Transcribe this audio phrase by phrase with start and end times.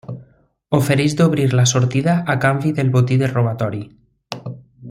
[0.77, 3.87] Ofereix d'obrir la sortida a canvi del botí del robatori.